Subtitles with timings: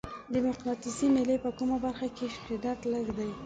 [0.33, 3.29] د مقناطیسي میلې په کومه برخه کې شدت لږ دی؟